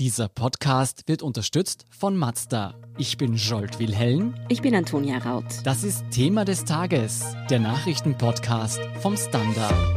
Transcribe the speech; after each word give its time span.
Dieser 0.00 0.28
Podcast 0.28 1.04
wird 1.06 1.22
unterstützt 1.22 1.84
von 1.88 2.16
Mazda. 2.16 2.74
Ich 2.98 3.16
bin 3.16 3.34
Jolt 3.34 3.78
Wilhelm. 3.78 4.34
Ich 4.48 4.60
bin 4.60 4.74
Antonia 4.74 5.18
Raut. 5.18 5.44
Das 5.62 5.84
ist 5.84 6.10
Thema 6.10 6.44
des 6.44 6.64
Tages, 6.64 7.24
der 7.48 7.60
Nachrichtenpodcast 7.60 8.80
vom 9.00 9.16
Standard. 9.16 9.93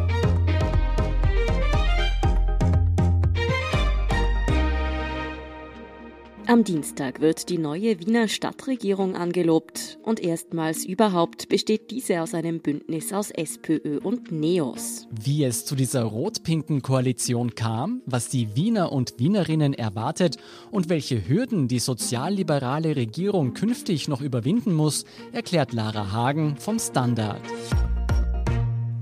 Am 6.50 6.64
Dienstag 6.64 7.20
wird 7.20 7.50
die 7.50 7.57
neue 7.57 8.00
Wiener 8.00 8.29
Stadtregierung 8.29 9.18
angelobt 9.18 10.00
und 10.02 10.21
erstmals 10.21 10.86
überhaupt 10.86 11.50
besteht 11.50 11.91
diese 11.91 12.21
aus 12.21 12.34
einem 12.34 12.61
Bündnis 12.61 13.11
aus 13.11 13.32
SPÖ 13.32 14.00
und 14.00 14.32
NEOS. 14.32 15.10
Wie 15.11 15.43
es 15.43 15.65
zu 15.65 15.75
dieser 15.75 16.04
rot-pinken 16.04 16.82
Koalition 16.82 17.54
kam, 17.54 18.02
was 18.05 18.29
die 18.29 18.55
Wiener 18.55 18.93
und 18.93 19.20
Wienerinnen 19.20 19.73
erwartet 19.73 20.38
und 20.71 20.88
welche 20.88 21.28
Hürden 21.28 21.68
die 21.68 21.79
sozialliberale 21.79 22.95
Regierung 22.95 23.54
künftig 23.54 24.07
noch 24.07 24.21
überwinden 24.21 24.73
muss, 24.73 25.04
erklärt 25.34 25.73
Lara 25.73 26.14
Hagen 26.14 26.56
vom 26.56 26.79
Standard. 26.79 27.42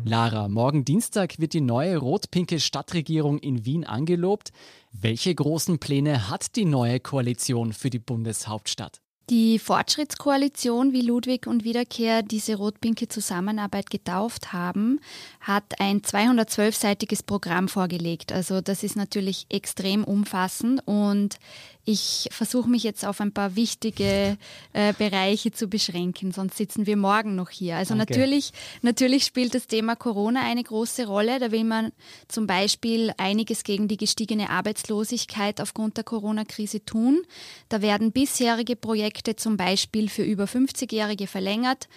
Lara, 0.08 0.48
morgen 0.50 0.86
Dienstag 0.86 1.40
wird 1.40 1.54
die 1.54 1.62
neue 1.62 1.98
rot-pinke 1.98 2.60
Stadtregierung 2.60 3.40
in 3.40 3.66
Wien 3.66 3.84
angelobt. 3.84 4.52
Welche 4.92 5.34
großen 5.34 5.80
Pläne 5.80 6.30
hat 6.30 6.56
die 6.56 6.66
neue 6.66 7.00
Koalition 7.00 7.74
für 7.74 7.90
die 7.90 7.98
Bundeshauptstadt? 7.98 9.02
Die 9.32 9.58
Fortschrittskoalition, 9.58 10.94
wie 10.94 11.02
Ludwig 11.02 11.48
und 11.48 11.64
Wiederkehr 11.64 12.22
diese 12.22 12.58
rot-pinke 12.58 13.08
Zusammenarbeit 13.08 13.90
getauft 13.90 14.54
haben, 14.54 15.00
hat 15.40 15.80
ein 15.80 16.02
212-seitiges 16.02 17.24
Programm 17.24 17.68
vorgelegt. 17.68 18.32
Also 18.32 18.62
das 18.62 18.84
ist 18.84 18.96
natürlich 18.96 19.48
extrem 19.50 20.04
umfassend 20.04 20.84
und 20.86 21.40
ich 21.86 22.28
versuche 22.32 22.68
mich 22.68 22.84
jetzt 22.84 23.06
auf 23.06 23.22
ein 23.22 23.32
paar 23.32 23.56
wichtige 23.56 24.38
äh, 24.74 24.94
Bereiche 24.98 25.52
zu 25.52 25.68
beschränken, 25.68 26.32
sonst 26.32 26.58
sitzen 26.58 26.88
wir 26.88 26.98
morgen 26.98 27.36
noch 27.36 27.52
hier. 27.52 27.78
Also 27.78 27.96
Danke. 27.96 28.12
natürlich, 28.12 28.52
natürlich 28.82 29.24
spielt 29.24 29.54
das 29.54 29.68
Thema 29.68 29.96
Corona 29.96 30.42
eine 30.42 30.64
große 30.64 31.06
Rolle. 31.06 31.40
Da 31.40 31.52
will 31.52 31.64
man 31.64 31.92
zum 32.28 32.48
Beispiel 32.48 33.14
einiges 33.18 33.64
gegen 33.64 33.88
die 33.88 33.98
gestiegene 33.98 34.50
Arbeitslosigkeit 34.50 35.62
aufgrund 35.62 35.98
der 35.98 36.04
Corona-Krise 36.04 36.84
tun. 36.84 37.22
Da 37.70 37.84
werden 37.84 38.12
bisherige 38.12 38.76
Projekte 38.76 39.36
zum 39.36 39.56
Beispiel 39.56 40.10
für 40.10 40.24
über 40.24 40.46
50-Jährige 40.46 41.28
verlängert 41.28 41.88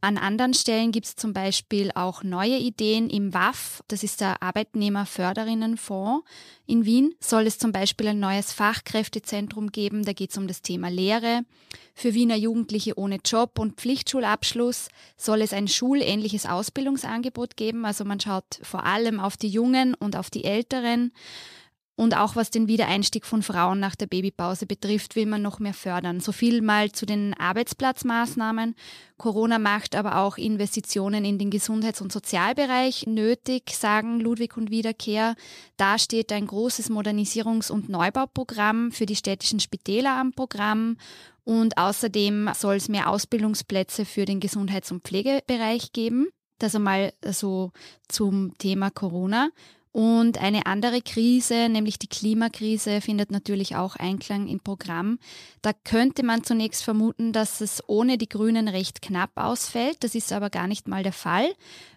an 0.00 0.16
anderen 0.16 0.54
Stellen 0.54 0.92
gibt 0.92 1.06
es 1.06 1.16
zum 1.16 1.32
Beispiel 1.32 1.90
auch 1.94 2.22
neue 2.22 2.56
Ideen. 2.56 3.10
Im 3.10 3.34
WAF, 3.34 3.82
das 3.88 4.02
ist 4.02 4.20
der 4.20 4.42
Arbeitnehmerförderinnenfonds 4.42 6.24
in 6.66 6.84
Wien, 6.84 7.14
soll 7.20 7.46
es 7.46 7.58
zum 7.58 7.72
Beispiel 7.72 8.08
ein 8.08 8.20
neues 8.20 8.52
Fachkräftezentrum 8.52 9.72
geben. 9.72 10.04
Da 10.04 10.12
geht 10.12 10.30
es 10.30 10.38
um 10.38 10.46
das 10.46 10.62
Thema 10.62 10.88
Lehre. 10.88 11.42
Für 11.94 12.14
Wiener 12.14 12.36
Jugendliche 12.36 12.96
ohne 12.96 13.18
Job 13.24 13.58
und 13.58 13.80
Pflichtschulabschluss 13.80 14.88
soll 15.16 15.42
es 15.42 15.52
ein 15.52 15.66
schulähnliches 15.66 16.46
Ausbildungsangebot 16.46 17.56
geben. 17.56 17.84
Also 17.84 18.04
man 18.04 18.20
schaut 18.20 18.60
vor 18.62 18.84
allem 18.84 19.18
auf 19.18 19.36
die 19.36 19.48
Jungen 19.48 19.94
und 19.94 20.14
auf 20.14 20.30
die 20.30 20.44
Älteren. 20.44 21.12
Und 21.98 22.16
auch 22.16 22.36
was 22.36 22.50
den 22.50 22.68
Wiedereinstieg 22.68 23.26
von 23.26 23.42
Frauen 23.42 23.80
nach 23.80 23.96
der 23.96 24.06
Babypause 24.06 24.66
betrifft, 24.66 25.16
will 25.16 25.26
man 25.26 25.42
noch 25.42 25.58
mehr 25.58 25.74
fördern. 25.74 26.20
So 26.20 26.30
viel 26.30 26.62
mal 26.62 26.92
zu 26.92 27.06
den 27.06 27.34
Arbeitsplatzmaßnahmen. 27.34 28.76
Corona 29.16 29.58
macht 29.58 29.96
aber 29.96 30.18
auch 30.18 30.38
Investitionen 30.38 31.24
in 31.24 31.40
den 31.40 31.50
Gesundheits- 31.50 32.00
und 32.00 32.12
Sozialbereich 32.12 33.08
nötig, 33.08 33.74
sagen 33.74 34.20
Ludwig 34.20 34.56
und 34.56 34.70
Wiederkehr. 34.70 35.34
Da 35.76 35.98
steht 35.98 36.30
ein 36.30 36.46
großes 36.46 36.88
Modernisierungs- 36.88 37.72
und 37.72 37.88
Neubauprogramm 37.88 38.92
für 38.92 39.06
die 39.06 39.16
städtischen 39.16 39.58
Spitäler 39.58 40.20
am 40.20 40.30
Programm. 40.30 40.98
Und 41.42 41.78
außerdem 41.78 42.50
soll 42.54 42.76
es 42.76 42.88
mehr 42.88 43.10
Ausbildungsplätze 43.10 44.04
für 44.04 44.24
den 44.24 44.38
Gesundheits- 44.38 44.92
und 44.92 45.02
Pflegebereich 45.02 45.90
geben. 45.92 46.28
Das 46.60 46.76
einmal 46.76 47.12
so 47.24 47.72
zum 48.06 48.56
Thema 48.58 48.90
Corona. 48.90 49.50
Und 49.98 50.38
eine 50.38 50.66
andere 50.66 51.02
Krise, 51.02 51.68
nämlich 51.68 51.98
die 51.98 52.06
Klimakrise, 52.06 53.00
findet 53.00 53.32
natürlich 53.32 53.74
auch 53.74 53.96
Einklang 53.96 54.46
im 54.46 54.60
Programm. 54.60 55.18
Da 55.60 55.72
könnte 55.72 56.22
man 56.22 56.44
zunächst 56.44 56.84
vermuten, 56.84 57.32
dass 57.32 57.60
es 57.60 57.82
ohne 57.88 58.16
die 58.16 58.28
Grünen 58.28 58.68
recht 58.68 59.02
knapp 59.02 59.32
ausfällt. 59.34 60.04
Das 60.04 60.14
ist 60.14 60.32
aber 60.32 60.50
gar 60.50 60.68
nicht 60.68 60.86
mal 60.86 61.02
der 61.02 61.12
Fall. 61.12 61.52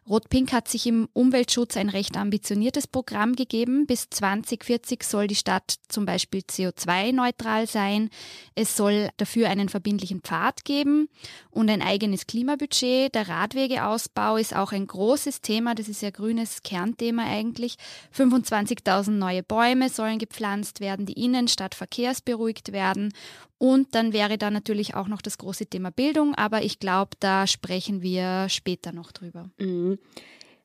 Rot-Pink 0.09 0.51
hat 0.51 0.67
sich 0.67 0.87
im 0.87 1.07
Umweltschutz 1.13 1.77
ein 1.77 1.89
recht 1.89 2.17
ambitioniertes 2.17 2.87
Programm 2.87 3.35
gegeben. 3.35 3.85
Bis 3.85 4.09
2040 4.09 5.03
soll 5.03 5.27
die 5.27 5.35
Stadt 5.35 5.75
zum 5.89 6.05
Beispiel 6.05 6.41
CO2-neutral 6.41 7.67
sein. 7.67 8.09
Es 8.55 8.75
soll 8.75 9.09
dafür 9.17 9.49
einen 9.49 9.69
verbindlichen 9.69 10.21
Pfad 10.21 10.65
geben 10.65 11.07
und 11.51 11.69
ein 11.69 11.83
eigenes 11.83 12.25
Klimabudget. 12.25 13.13
Der 13.13 13.29
Radwegeausbau 13.29 14.37
ist 14.37 14.55
auch 14.55 14.71
ein 14.71 14.87
großes 14.87 15.41
Thema. 15.41 15.75
Das 15.75 15.87
ist 15.87 16.01
ja 16.01 16.09
grünes 16.09 16.63
Kernthema 16.63 17.23
eigentlich. 17.23 17.77
25.000 18.15 19.11
neue 19.11 19.43
Bäume 19.43 19.89
sollen 19.89 20.19
gepflanzt 20.19 20.79
werden. 20.79 21.05
Die 21.05 21.23
Innenstadt 21.23 21.75
verkehrsberuhigt 21.75 22.71
werden. 22.71 23.13
Und 23.57 23.93
dann 23.95 24.13
wäre 24.13 24.37
da 24.37 24.49
natürlich 24.49 24.95
auch 24.95 25.07
noch 25.07 25.21
das 25.21 25.37
große 25.37 25.67
Thema 25.67 25.91
Bildung. 25.91 26.35
Aber 26.35 26.63
ich 26.63 26.79
glaube, 26.79 27.11
da 27.19 27.47
sprechen 27.47 28.01
wir 28.01 28.49
später 28.49 28.91
noch 28.91 29.11
drüber. 29.11 29.49
Mhm. 29.59 29.99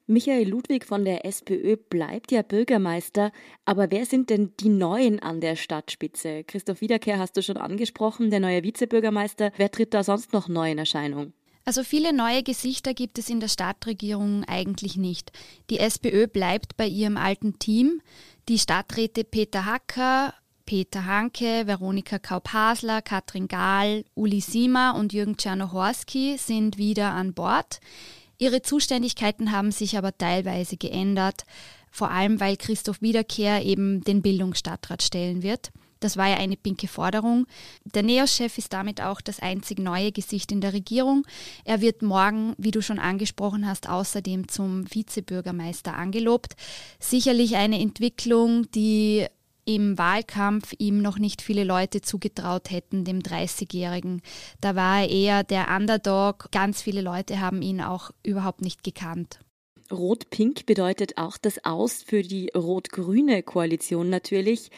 Michael 0.08 0.48
Ludwig 0.48 0.84
von 0.84 1.04
der 1.04 1.26
SPÖ 1.26 1.76
bleibt 1.76 2.30
ja 2.30 2.42
Bürgermeister, 2.42 3.32
aber 3.64 3.90
wer 3.90 4.06
sind 4.06 4.30
denn 4.30 4.52
die 4.60 4.68
Neuen 4.68 5.18
an 5.18 5.40
der 5.40 5.56
Stadtspitze? 5.56 6.44
Christoph 6.44 6.80
Wiederkehr 6.80 7.18
hast 7.18 7.36
du 7.36 7.42
schon 7.42 7.56
angesprochen, 7.56 8.30
der 8.30 8.38
neue 8.38 8.62
Vizebürgermeister. 8.62 9.50
Wer 9.56 9.72
tritt 9.72 9.94
da 9.94 10.04
sonst 10.04 10.32
noch 10.32 10.46
neu 10.46 10.70
in 10.70 10.78
Erscheinung? 10.78 11.32
Also 11.68 11.82
viele 11.82 12.12
neue 12.12 12.44
Gesichter 12.44 12.94
gibt 12.94 13.18
es 13.18 13.28
in 13.28 13.40
der 13.40 13.48
Stadtregierung 13.48 14.44
eigentlich 14.44 14.96
nicht. 14.96 15.32
Die 15.68 15.80
SPÖ 15.80 16.28
bleibt 16.28 16.76
bei 16.76 16.86
ihrem 16.86 17.16
alten 17.16 17.58
Team. 17.58 18.00
Die 18.48 18.60
Stadträte 18.60 19.24
Peter 19.24 19.64
Hacker, 19.64 20.32
Peter 20.64 21.06
Hanke, 21.06 21.66
Veronika 21.66 22.20
Kaup-Hasler, 22.20 23.02
Katrin 23.02 23.48
Gahl, 23.48 24.04
Uli 24.14 24.40
Sima 24.40 24.92
und 24.92 25.12
Jürgen 25.12 25.38
Czernohorski 25.38 26.36
sind 26.38 26.78
wieder 26.78 27.10
an 27.10 27.34
Bord. 27.34 27.80
Ihre 28.38 28.62
Zuständigkeiten 28.62 29.50
haben 29.50 29.72
sich 29.72 29.98
aber 29.98 30.16
teilweise 30.16 30.76
geändert, 30.76 31.46
vor 31.90 32.12
allem 32.12 32.38
weil 32.38 32.56
Christoph 32.56 33.02
Wiederkehr 33.02 33.64
eben 33.64 34.04
den 34.04 34.22
Bildungsstadtrat 34.22 35.02
stellen 35.02 35.42
wird. 35.42 35.72
Das 36.06 36.16
war 36.16 36.28
ja 36.28 36.36
eine 36.36 36.56
pinke 36.56 36.86
Forderung. 36.86 37.48
Der 37.84 38.04
NEOS-Chef 38.04 38.58
ist 38.58 38.72
damit 38.72 39.00
auch 39.00 39.20
das 39.20 39.40
einzig 39.40 39.80
neue 39.80 40.12
Gesicht 40.12 40.52
in 40.52 40.60
der 40.60 40.72
Regierung. 40.72 41.26
Er 41.64 41.80
wird 41.80 42.02
morgen, 42.02 42.54
wie 42.58 42.70
du 42.70 42.80
schon 42.80 43.00
angesprochen 43.00 43.66
hast, 43.66 43.88
außerdem 43.88 44.46
zum 44.46 44.86
Vizebürgermeister 44.88 45.96
angelobt. 45.96 46.54
Sicherlich 47.00 47.56
eine 47.56 47.80
Entwicklung, 47.80 48.70
die 48.70 49.26
im 49.64 49.98
Wahlkampf 49.98 50.74
ihm 50.78 51.02
noch 51.02 51.18
nicht 51.18 51.42
viele 51.42 51.64
Leute 51.64 52.02
zugetraut 52.02 52.70
hätten, 52.70 53.04
dem 53.04 53.18
30-Jährigen. 53.18 54.22
Da 54.60 54.76
war 54.76 55.00
er 55.00 55.10
eher 55.10 55.42
der 55.42 55.74
Underdog. 55.74 56.52
Ganz 56.52 56.82
viele 56.82 57.00
Leute 57.00 57.40
haben 57.40 57.62
ihn 57.62 57.80
auch 57.80 58.12
überhaupt 58.22 58.60
nicht 58.62 58.84
gekannt. 58.84 59.40
Rot-Pink 59.90 60.66
bedeutet 60.66 61.18
auch 61.18 61.36
das 61.36 61.64
Aus 61.64 62.04
für 62.04 62.22
die 62.22 62.52
rot-grüne 62.54 63.42
Koalition 63.42 64.08
natürlich. 64.08 64.70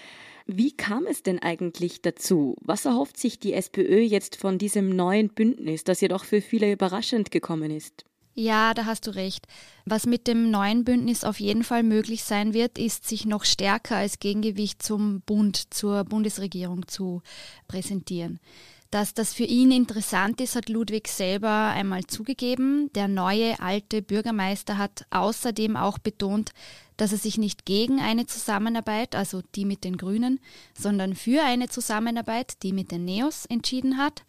Wie 0.51 0.73
kam 0.73 1.07
es 1.07 1.23
denn 1.23 1.41
eigentlich 1.41 2.01
dazu? 2.01 2.57
Was 2.63 2.87
erhofft 2.87 3.19
sich 3.19 3.39
die 3.39 3.53
SPÖ 3.53 4.01
jetzt 4.01 4.37
von 4.37 4.57
diesem 4.57 4.89
neuen 4.89 5.29
Bündnis, 5.29 5.85
das 5.85 6.01
jedoch 6.01 6.25
für 6.25 6.41
viele 6.41 6.73
überraschend 6.73 7.31
gekommen 7.31 7.71
ist? 7.71 8.07
Ja, 8.35 8.73
da 8.73 8.87
hast 8.87 9.07
du 9.07 9.15
recht. 9.15 9.47
Was 9.85 10.07
mit 10.07 10.27
dem 10.27 10.51
neuen 10.51 10.85
Bündnis 10.85 11.23
auf 11.25 11.39
jeden 11.39 11.65
Fall 11.65 11.83
möglich 11.83 12.25
sein 12.25 12.55
wird, 12.55 12.79
ist, 12.79 13.07
sich 13.07 13.27
noch 13.27 13.45
stärker 13.45 13.97
als 13.97 14.21
Gegengewicht 14.21 14.83
zum 14.83 15.21
Bund, 15.21 15.75
zur 15.75 16.05
Bundesregierung 16.05 16.89
zu 16.89 17.21
präsentieren. 17.67 18.41
Dass 18.91 19.13
das 19.13 19.35
für 19.35 19.45
ihn 19.45 19.71
interessant 19.71 20.41
ist, 20.41 20.57
hat 20.57 20.71
Ludwig 20.71 21.09
selber 21.09 21.51
einmal 21.51 22.07
zugegeben. 22.07 22.91
Der 22.95 23.07
neue 23.07 23.61
alte 23.61 24.01
Bürgermeister 24.01 24.79
hat 24.79 25.05
außerdem 25.11 25.77
auch 25.77 25.99
betont, 25.99 26.53
dass 26.97 27.13
er 27.13 27.19
sich 27.19 27.37
nicht 27.37 27.67
gegen 27.67 28.01
eine 28.01 28.27
Zusammenarbeit, 28.27 29.15
also 29.15 29.43
die 29.55 29.67
mit 29.67 29.85
den 29.85 29.99
Grünen, 29.99 30.41
sondern 30.73 31.15
für 31.15 31.43
eine 31.43 31.69
Zusammenarbeit, 31.69 32.63
die 32.63 32.73
mit 32.73 32.91
den 32.91 33.05
Neos, 33.05 33.45
entschieden 33.45 33.99
hat. 33.99 34.23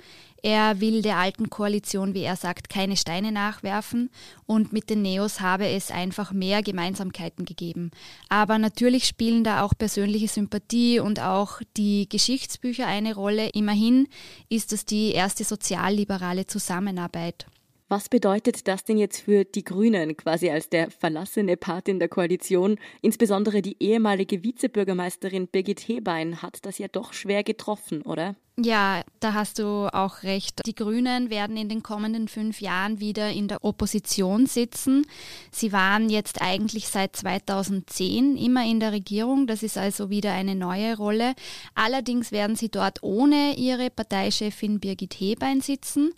Er 0.43 0.79
will 0.79 1.01
der 1.01 1.17
alten 1.17 1.49
Koalition, 1.49 2.13
wie 2.13 2.23
er 2.23 2.35
sagt, 2.35 2.69
keine 2.69 2.97
Steine 2.97 3.31
nachwerfen 3.31 4.09
und 4.45 4.73
mit 4.73 4.89
den 4.89 5.01
Neos 5.01 5.41
habe 5.41 5.67
es 5.67 5.91
einfach 5.91 6.31
mehr 6.31 6.61
Gemeinsamkeiten 6.61 7.45
gegeben. 7.45 7.91
Aber 8.29 8.57
natürlich 8.57 9.05
spielen 9.05 9.43
da 9.43 9.63
auch 9.63 9.73
persönliche 9.77 10.27
Sympathie 10.27 10.99
und 10.99 11.19
auch 11.19 11.61
die 11.77 12.07
Geschichtsbücher 12.09 12.87
eine 12.87 13.15
Rolle. 13.15 13.49
Immerhin 13.49 14.07
ist 14.49 14.73
es 14.73 14.85
die 14.85 15.11
erste 15.11 15.43
sozialliberale 15.43 16.45
Zusammenarbeit. 16.45 17.45
Was 17.91 18.07
bedeutet 18.07 18.67
das 18.67 18.83
denn 18.83 18.99
jetzt 18.99 19.21
für 19.21 19.45
die 19.45 19.63
Grünen, 19.63 20.15
quasi 20.15 20.51
als 20.51 20.69
der 20.69 20.91
verlassene 20.91 21.57
Part 21.57 21.87
in 21.89 21.97
der 21.97 22.07
Koalition? 22.07 22.77
Insbesondere 23.01 23.63
die 23.63 23.77
ehemalige 23.79 24.43
Vizebürgermeisterin 24.43 25.47
Birgit 25.47 25.87
Hebein 25.87 26.43
hat 26.43 26.63
das 26.67 26.77
ja 26.77 26.87
doch 26.87 27.13
schwer 27.13 27.43
getroffen, 27.43 28.03
oder? 28.03 28.35
Ja, 28.61 29.03
da 29.21 29.33
hast 29.33 29.59
du 29.59 29.87
auch 29.93 30.23
recht. 30.23 30.65
Die 30.65 30.75
Grünen 30.75 31.29
werden 31.29 31.55
in 31.55 31.69
den 31.69 31.81
kommenden 31.81 32.27
fünf 32.27 32.59
Jahren 32.59 32.99
wieder 32.99 33.31
in 33.31 33.47
der 33.47 33.63
Opposition 33.63 34.47
sitzen. 34.47 35.05
Sie 35.49 35.71
waren 35.71 36.09
jetzt 36.09 36.41
eigentlich 36.41 36.89
seit 36.89 37.15
2010 37.15 38.35
immer 38.35 38.65
in 38.65 38.81
der 38.81 38.91
Regierung. 38.91 39.47
Das 39.47 39.63
ist 39.63 39.77
also 39.77 40.09
wieder 40.09 40.33
eine 40.33 40.55
neue 40.55 40.97
Rolle. 40.97 41.35
Allerdings 41.73 42.33
werden 42.33 42.57
sie 42.57 42.69
dort 42.69 43.01
ohne 43.01 43.55
ihre 43.55 43.89
Parteichefin 43.89 44.81
Birgit 44.81 45.13
Hebein 45.13 45.61
sitzen. 45.61 46.11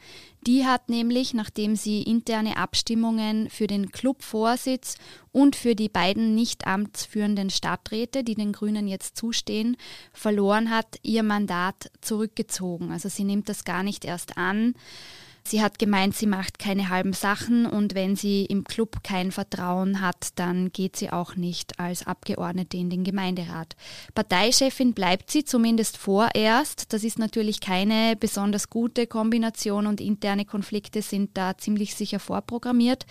Die 0.47 0.65
hat 0.65 0.89
nämlich, 0.89 1.35
nachdem 1.35 1.75
sie 1.75 2.01
interne 2.01 2.57
Abstimmungen 2.57 3.47
für 3.51 3.67
den 3.67 3.91
Clubvorsitz 3.91 4.95
und 5.31 5.55
für 5.55 5.75
die 5.75 5.89
beiden 5.89 6.33
nicht 6.33 6.65
amtsführenden 6.65 7.51
Stadträte, 7.51 8.23
die 8.23 8.33
den 8.33 8.51
Grünen 8.51 8.87
jetzt 8.87 9.17
zustehen, 9.17 9.77
verloren 10.13 10.71
hat, 10.71 10.97
ihr 11.03 11.21
Mandat 11.21 11.91
zurückgezogen. 12.31 12.91
Also 12.91 13.09
sie 13.09 13.23
nimmt 13.23 13.49
das 13.49 13.63
gar 13.63 13.83
nicht 13.83 14.05
erst 14.05 14.37
an. 14.37 14.73
Sie 15.43 15.63
hat 15.63 15.79
gemeint, 15.79 16.15
sie 16.15 16.27
macht 16.27 16.59
keine 16.59 16.89
halben 16.89 17.13
Sachen 17.13 17.65
und 17.65 17.95
wenn 17.95 18.15
sie 18.15 18.45
im 18.45 18.63
Club 18.63 19.03
kein 19.03 19.31
Vertrauen 19.31 19.99
hat, 19.99 20.29
dann 20.35 20.71
geht 20.71 20.95
sie 20.95 21.09
auch 21.09 21.35
nicht 21.35 21.79
als 21.79 22.05
Abgeordnete 22.05 22.77
in 22.77 22.91
den 22.91 23.03
Gemeinderat. 23.03 23.75
Parteichefin 24.13 24.93
bleibt 24.93 25.31
sie 25.31 25.43
zumindest 25.43 25.97
vorerst. 25.97 26.93
Das 26.93 27.03
ist 27.03 27.17
natürlich 27.17 27.59
keine 27.59 28.15
besonders 28.15 28.69
gute 28.69 29.07
Kombination 29.07 29.87
und 29.87 29.99
interne 29.99 30.45
Konflikte 30.45 31.01
sind 31.01 31.31
da 31.35 31.57
ziemlich 31.57 31.95
sicher 31.95 32.19
vorprogrammiert. 32.19 33.07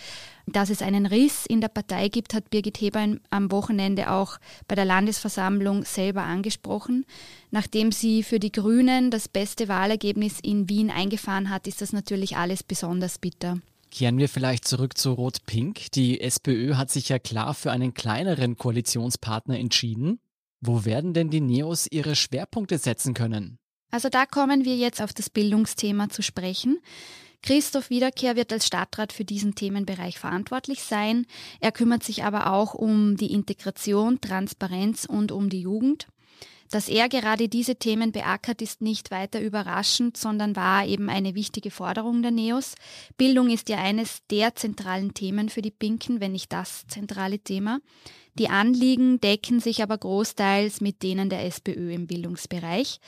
Dass 0.53 0.71
es 0.71 0.83
einen 0.83 1.07
Riss 1.07 1.47
in 1.47 1.61
der 1.61 1.69
Partei 1.69 2.09
gibt, 2.09 2.35
hat 2.35 2.51
Birgit 2.51 2.81
Heber 2.81 3.17
am 3.31 3.53
Wochenende 3.53 4.11
auch 4.11 4.39
bei 4.67 4.75
der 4.75 4.85
Landesversammlung 4.85 5.85
selber 5.85 6.23
angesprochen. 6.23 7.07
Nachdem 7.51 7.93
sie 7.93 8.23
für 8.25 8.41
die 8.41 8.51
Grünen 8.51 9.11
das 9.11 9.29
beste 9.29 9.69
Wahlergebnis 9.69 10.41
in 10.43 10.69
Wien 10.69 10.91
eingefahren 10.91 11.51
hat, 11.51 11.69
ist 11.69 11.81
das 11.81 11.93
natürlich 11.93 12.37
alles 12.37 12.65
besonders 12.65 13.19
bitter. 13.19 13.59
Kehren 13.93 14.19
wir 14.19 14.29
vielleicht 14.29 14.67
zurück 14.67 14.97
zu 14.99 15.13
Rot-Pink. 15.13 15.93
Die 15.93 16.21
SPÖ 16.21 16.75
hat 16.75 16.91
sich 16.91 17.09
ja 17.09 17.19
klar 17.19 17.55
für 17.55 17.71
einen 17.71 17.95
kleineren 17.95 18.57
Koalitionspartner 18.57 19.59
entschieden. 19.59 20.21
Wo 20.61 20.85
werden 20.85 21.15
denn 21.15 21.31
die 21.31 21.41
Neos 21.41 21.87
ihre 21.91 22.17
Schwerpunkte 22.17 22.79
setzen 22.79 23.15
können? 23.15 23.59
Also 23.91 24.09
da 24.09 24.27
kommen 24.27 24.65
wir 24.65 24.77
jetzt 24.77 25.03
auf 25.03 25.13
das 25.13 25.31
Bildungsthema 25.31 26.09
zu 26.09 26.23
sprechen. 26.23 26.79
Christoph 27.43 27.91
Wiederkehr 27.91 28.37
wird 28.37 28.53
als 28.53 28.67
Stadtrat 28.67 29.13
für 29.13 29.25
diesen 29.25 29.55
Themenbereich 29.55 30.19
verantwortlich 30.19 30.83
sein. 30.83 31.27
Er 31.61 31.73
kümmert 31.73 32.03
sich 32.03 32.25
aber 32.25 32.53
auch 32.53 32.75
um 32.75 33.17
die 33.17 33.33
Integration, 33.33 34.21
Transparenz 34.21 35.07
und 35.07 35.33
um 35.33 35.49
die 35.49 35.63
Jugend. 35.63 36.07
Dass 36.71 36.89
er 36.89 37.09
gerade 37.09 37.49
diese 37.49 37.77
Themen 37.77 38.13
beackert, 38.13 38.63
ist 38.63 38.81
nicht 38.81 39.11
weiter 39.11 39.41
überraschend, 39.41 40.17
sondern 40.17 40.55
war 40.55 40.87
eben 40.87 41.09
eine 41.09 41.35
wichtige 41.35 41.73
Forderung 41.73 42.23
der 42.23 42.31
NEOS. 42.31 42.77
Bildung 43.17 43.51
ist 43.51 43.69
ja 43.69 43.79
eines 43.79 44.21
der 44.31 44.55
zentralen 44.55 45.13
Themen 45.13 45.49
für 45.49 45.63
die 45.63 45.73
Pinken, 45.73 46.21
wenn 46.21 46.33
nicht 46.33 46.53
das 46.53 46.87
zentrale 46.87 47.41
Thema. 47.41 47.81
Die 48.39 48.49
Anliegen 48.49 49.21
decken 49.21 49.59
sich 49.59 49.83
aber 49.83 49.99
großteils 49.99 50.81
mit 50.81 51.03
denen 51.03 51.29
der 51.29 51.45
SPÖ 51.45 51.93
im 51.93 52.07
Bildungsbereich. 52.07 53.01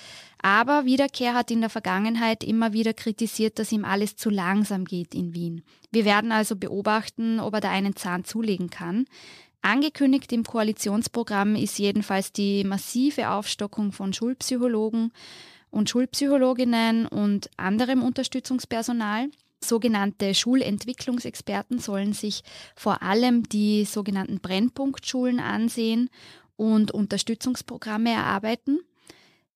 Aber 0.43 0.85
Wiederkehr 0.85 1.35
hat 1.35 1.53
in 1.53 1.61
der 1.61 1.71
Vergangenheit 1.71 2.43
immer 2.43 2.73
wieder 2.73 2.93
kritisiert, 2.93 3.61
dass 3.61 3.71
ihm 3.71 3.85
alles 3.85 4.17
zu 4.17 4.29
langsam 4.29 4.85
geht 4.85 5.15
in 5.15 5.35
Wien. 5.35 5.63
Wir 5.93 6.05
werden 6.05 6.33
also 6.33 6.57
beobachten, 6.57 7.39
ob 7.39 7.55
er 7.55 7.61
da 7.61 7.71
einen 7.71 7.95
Zahn 7.95 8.25
zulegen 8.25 8.71
kann. 8.71 9.07
Angekündigt 9.63 10.33
im 10.33 10.43
Koalitionsprogramm 10.43 11.55
ist 11.55 11.79
jedenfalls 11.79 12.33
die 12.33 12.65
massive 12.65 13.31
Aufstockung 13.31 13.93
von 13.93 14.13
Schulpsychologen 14.13 15.13
und 15.71 15.89
Schulpsychologinnen 15.89 17.07
und 17.07 17.49
anderem 17.57 18.03
Unterstützungspersonal. 18.03 19.31
Sogenannte 19.65 20.35
Schulentwicklungsexperten 20.35 21.79
sollen 21.79 22.13
sich 22.13 22.43
vor 22.75 23.03
allem 23.03 23.45
die 23.49 23.85
sogenannten 23.85 24.41
Brennpunktschulen 24.41 25.39
ansehen 25.39 26.11
und 26.57 26.91
Unterstützungsprogramme 26.91 28.11
erarbeiten. 28.11 28.81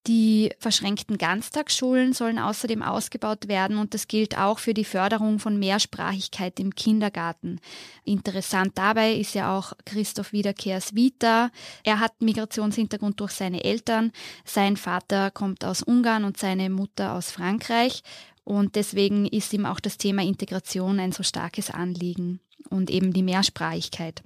Die 0.07 0.51
verschränkten 0.57 1.17
Ganztagsschulen 1.17 2.13
sollen 2.13 2.39
außerdem 2.39 2.81
ausgebaut 2.81 3.49
werden 3.49 3.77
und 3.77 3.93
das 3.93 4.07
gilt 4.07 4.37
auch 4.37 4.57
für 4.59 4.73
die 4.73 4.85
Förderung 4.85 5.37
von 5.37 5.59
Mehrsprachigkeit 5.59 6.61
im 6.61 6.73
Kindergarten. 6.73 7.59
Interessant 8.05 8.77
dabei 8.77 9.15
ist 9.15 9.35
ja 9.35 9.57
auch 9.57 9.73
Christoph 9.83 10.31
Wiederkehrs 10.31 10.95
Vita. 10.95 11.51
Er 11.83 11.99
hat 11.99 12.21
Migrationshintergrund 12.21 13.19
durch 13.19 13.31
seine 13.31 13.65
Eltern. 13.65 14.13
Sein 14.45 14.77
Vater 14.77 15.29
kommt 15.29 15.65
aus 15.65 15.83
Ungarn 15.83 16.23
und 16.23 16.37
seine 16.37 16.69
Mutter 16.69 17.13
aus 17.13 17.31
Frankreich. 17.31 18.01
Und 18.45 18.77
deswegen 18.77 19.25
ist 19.25 19.51
ihm 19.51 19.65
auch 19.65 19.81
das 19.81 19.97
Thema 19.97 20.23
Integration 20.23 21.01
ein 21.01 21.11
so 21.11 21.21
starkes 21.21 21.69
Anliegen 21.69 22.39
und 22.69 22.89
eben 22.89 23.11
die 23.11 23.23
Mehrsprachigkeit. 23.23 24.23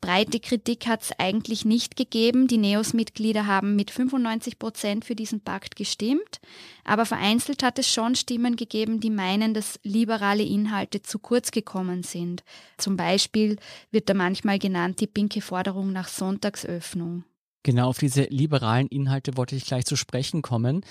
Breite 0.00 0.40
Kritik 0.40 0.86
hat 0.86 1.02
es 1.02 1.12
eigentlich 1.18 1.64
nicht 1.64 1.94
gegeben. 1.94 2.48
Die 2.48 2.56
NEOS-Mitglieder 2.56 3.46
haben 3.46 3.76
mit 3.76 3.90
95 3.90 4.58
Prozent 4.58 5.04
für 5.04 5.14
diesen 5.14 5.40
Pakt 5.40 5.76
gestimmt. 5.76 6.40
Aber 6.84 7.04
vereinzelt 7.04 7.62
hat 7.62 7.78
es 7.78 7.92
schon 7.92 8.14
Stimmen 8.14 8.56
gegeben, 8.56 9.00
die 9.00 9.10
meinen, 9.10 9.52
dass 9.52 9.78
liberale 9.82 10.42
Inhalte 10.42 11.02
zu 11.02 11.18
kurz 11.18 11.50
gekommen 11.50 12.02
sind. 12.02 12.42
Zum 12.78 12.96
Beispiel 12.96 13.56
wird 13.90 14.08
da 14.08 14.14
manchmal 14.14 14.58
genannt 14.58 15.00
die 15.00 15.06
pinke 15.06 15.42
Forderung 15.42 15.92
nach 15.92 16.08
Sonntagsöffnung. 16.08 17.24
Genau 17.62 17.88
auf 17.88 17.98
diese 17.98 18.22
liberalen 18.24 18.86
Inhalte 18.86 19.36
wollte 19.36 19.54
ich 19.54 19.66
gleich 19.66 19.84
zu 19.84 19.96
sprechen 19.96 20.40
kommen. 20.40 20.82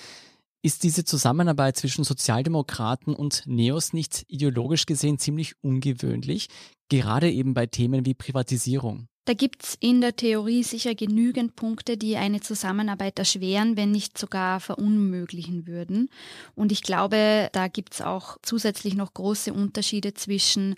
Ist 0.61 0.83
diese 0.83 1.05
Zusammenarbeit 1.05 1.77
zwischen 1.77 2.03
Sozialdemokraten 2.03 3.15
und 3.15 3.43
Neos 3.47 3.93
nicht 3.93 4.25
ideologisch 4.27 4.85
gesehen 4.85 5.17
ziemlich 5.17 5.53
ungewöhnlich, 5.61 6.49
gerade 6.89 7.31
eben 7.31 7.53
bei 7.53 7.65
Themen 7.67 8.05
wie 8.05 8.13
Privatisierung? 8.13 9.07
Da 9.29 9.35
gibt's 9.35 9.77
in 9.79 10.01
der 10.01 10.15
Theorie 10.15 10.63
sicher 10.63 10.95
genügend 10.95 11.55
Punkte, 11.55 11.97
die 11.97 12.17
eine 12.17 12.41
Zusammenarbeit 12.41 13.19
erschweren, 13.19 13.77
wenn 13.77 13.91
nicht 13.91 14.17
sogar 14.17 14.59
verunmöglichen 14.59 15.67
würden. 15.67 16.09
Und 16.55 16.71
ich 16.71 16.81
glaube, 16.81 17.49
da 17.51 17.67
gibt's 17.67 18.01
auch 18.01 18.39
zusätzlich 18.41 18.95
noch 18.95 19.13
große 19.13 19.53
Unterschiede 19.53 20.15
zwischen 20.15 20.73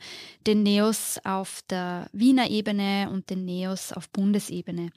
den 0.48 0.64
Neos 0.64 1.18
auf 1.24 1.62
der 1.70 2.10
Wiener 2.12 2.50
Ebene 2.50 3.10
und 3.10 3.30
den 3.30 3.46
Neos 3.46 3.94
auf 3.94 4.10
Bundesebene. 4.10 4.90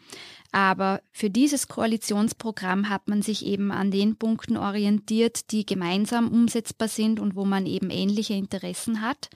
Aber 0.51 1.01
für 1.13 1.31
dieses 1.31 1.69
Koalitionsprogramm 1.69 2.89
hat 2.89 3.07
man 3.07 3.23
sich 3.23 3.47
eben 3.47 3.71
an 3.71 3.93
den 3.93 4.17
Punkten 4.17 4.57
orientiert, 4.57 5.53
die 5.53 5.65
gemeinsam 5.65 6.27
umsetzbar 6.27 6.89
sind 6.89 7.21
und 7.21 7.37
wo 7.37 7.45
man 7.45 7.67
eben 7.67 7.91
ähnliche 7.91 8.35
Interessen 8.35 9.01
hat. 9.01 9.31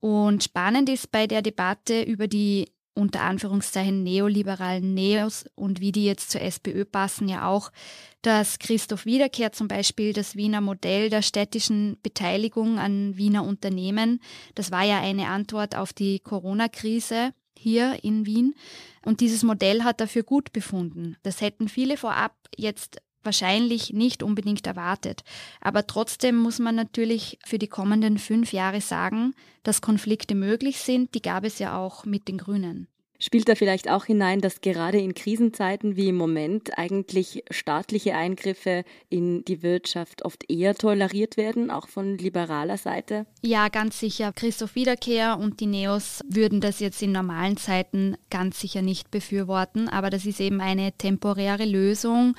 Und 0.00 0.42
spannend 0.42 0.88
ist 0.88 1.12
bei 1.12 1.26
der 1.26 1.42
Debatte 1.42 2.02
über 2.02 2.26
die 2.26 2.72
unter 2.94 3.22
Anführungszeichen 3.22 4.02
neoliberalen 4.02 4.94
Neos 4.94 5.44
und 5.54 5.80
wie 5.80 5.92
die 5.92 6.04
jetzt 6.04 6.30
zur 6.30 6.40
SPÖ 6.40 6.84
passen, 6.84 7.28
ja 7.28 7.48
auch, 7.48 7.70
dass 8.22 8.58
Christoph 8.58 9.06
Wiederkehr 9.06 9.52
zum 9.52 9.68
Beispiel 9.68 10.12
das 10.12 10.36
Wiener 10.36 10.60
Modell 10.60 11.08
der 11.08 11.22
städtischen 11.22 11.98
Beteiligung 12.02 12.78
an 12.78 13.16
Wiener 13.16 13.44
Unternehmen, 13.44 14.20
das 14.54 14.70
war 14.70 14.82
ja 14.82 15.00
eine 15.00 15.28
Antwort 15.28 15.76
auf 15.76 15.92
die 15.92 16.18
Corona-Krise 16.18 17.32
hier 17.56 18.02
in 18.02 18.26
Wien. 18.26 18.54
Und 19.04 19.20
dieses 19.20 19.42
Modell 19.42 19.82
hat 19.82 20.00
dafür 20.00 20.22
gut 20.22 20.52
befunden. 20.52 21.16
Das 21.22 21.40
hätten 21.40 21.68
viele 21.68 21.96
vorab 21.96 22.34
jetzt 22.56 23.00
wahrscheinlich 23.22 23.92
nicht 23.92 24.22
unbedingt 24.22 24.66
erwartet. 24.66 25.22
Aber 25.60 25.86
trotzdem 25.86 26.36
muss 26.36 26.58
man 26.58 26.74
natürlich 26.74 27.38
für 27.44 27.58
die 27.58 27.68
kommenden 27.68 28.18
fünf 28.18 28.52
Jahre 28.52 28.80
sagen, 28.80 29.34
dass 29.62 29.80
Konflikte 29.80 30.34
möglich 30.34 30.78
sind. 30.78 31.14
Die 31.14 31.22
gab 31.22 31.44
es 31.44 31.58
ja 31.58 31.78
auch 31.78 32.04
mit 32.04 32.28
den 32.28 32.38
Grünen. 32.38 32.88
Spielt 33.22 33.50
da 33.50 33.54
vielleicht 33.54 33.90
auch 33.90 34.06
hinein, 34.06 34.40
dass 34.40 34.62
gerade 34.62 34.98
in 34.98 35.12
Krisenzeiten 35.12 35.94
wie 35.94 36.08
im 36.08 36.16
Moment 36.16 36.78
eigentlich 36.78 37.44
staatliche 37.50 38.14
Eingriffe 38.14 38.82
in 39.10 39.44
die 39.44 39.62
Wirtschaft 39.62 40.24
oft 40.24 40.50
eher 40.50 40.74
toleriert 40.74 41.36
werden, 41.36 41.70
auch 41.70 41.86
von 41.86 42.16
liberaler 42.16 42.78
Seite? 42.78 43.26
Ja, 43.42 43.68
ganz 43.68 44.00
sicher. 44.00 44.32
Christoph 44.32 44.74
Wiederkehr 44.74 45.38
und 45.38 45.60
die 45.60 45.66
Neos 45.66 46.22
würden 46.26 46.62
das 46.62 46.80
jetzt 46.80 47.02
in 47.02 47.12
normalen 47.12 47.58
Zeiten 47.58 48.16
ganz 48.30 48.58
sicher 48.58 48.80
nicht 48.80 49.10
befürworten, 49.10 49.90
aber 49.90 50.08
das 50.08 50.24
ist 50.24 50.40
eben 50.40 50.62
eine 50.62 50.92
temporäre 50.92 51.66
Lösung 51.66 52.34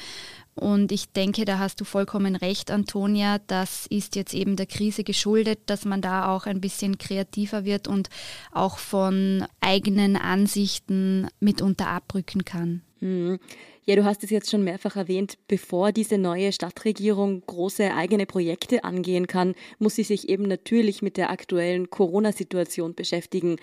und 0.55 0.91
ich 0.91 1.12
denke, 1.12 1.46
da 1.46 1.60
hast 1.60 1.79
du 1.79 1.86
vollkommen 1.86 2.36
recht, 2.36 2.72
Antonia. 2.72 3.39
Das 3.48 3.88
ist 3.88 4.15
jetzt 4.15 4.34
eben 4.34 4.55
der 4.58 4.65
Krise 4.65 5.03
geschuldet, 5.03 5.60
dass 5.67 5.86
man 5.86 6.01
da 6.01 6.36
auch 6.36 6.46
ein 6.46 6.60
bisschen 6.60 6.98
kreativer 6.98 7.63
wird 7.63 7.88
und 7.88 8.10
auch 8.51 8.77
von 8.77 9.46
eigenen 9.62 10.17
Ansichten 10.17 11.27
mitunter 11.39 11.88
abrücken 11.88 12.43
kann. 12.43 12.81
Hm. 13.00 13.39
Ja, 13.86 13.96
du 13.96 14.03
hast 14.03 14.24
es 14.24 14.29
jetzt 14.29 14.51
schon 14.51 14.63
mehrfach 14.63 14.96
erwähnt, 14.96 15.39
bevor 15.48 15.91
diese 15.91 16.20
neue 16.20 16.51
Stadtregierung 16.51 17.41
große 17.48 17.93
eigene 17.96 18.27
Projekte 18.27 18.84
angehen 18.84 19.25
kann, 19.25 19.55
muss 19.79 19.96
sie 19.96 20.03
sich 20.03 20.29
eben 20.29 20.43
natürlich 20.43 21.01
mit 21.01 21.17
der 21.17 21.31
aktuellen 21.31 21.89
Corona-Situation 21.89 22.93
beschäftigen. 22.93 23.55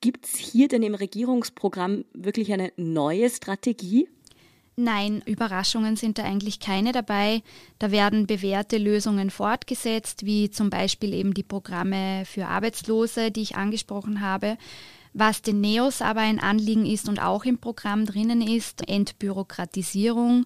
Gibt 0.00 0.26
es 0.26 0.36
hier 0.36 0.68
denn 0.68 0.84
im 0.84 0.94
Regierungsprogramm 0.94 2.04
wirklich 2.12 2.52
eine 2.52 2.72
neue 2.76 3.28
Strategie? 3.28 4.08
Nein, 4.78 5.22
Überraschungen 5.24 5.96
sind 5.96 6.18
da 6.18 6.24
eigentlich 6.24 6.60
keine 6.60 6.92
dabei. 6.92 7.42
Da 7.78 7.90
werden 7.90 8.26
bewährte 8.26 8.76
Lösungen 8.76 9.30
fortgesetzt, 9.30 10.26
wie 10.26 10.50
zum 10.50 10.68
Beispiel 10.68 11.14
eben 11.14 11.32
die 11.32 11.42
Programme 11.42 12.24
für 12.26 12.46
Arbeitslose, 12.46 13.30
die 13.30 13.40
ich 13.40 13.56
angesprochen 13.56 14.20
habe. 14.20 14.58
Was 15.14 15.40
den 15.40 15.62
Neos 15.62 16.02
aber 16.02 16.20
ein 16.20 16.38
Anliegen 16.38 16.84
ist 16.84 17.08
und 17.08 17.22
auch 17.22 17.46
im 17.46 17.56
Programm 17.56 18.04
drinnen 18.04 18.42
ist, 18.42 18.86
Entbürokratisierung. 18.86 20.44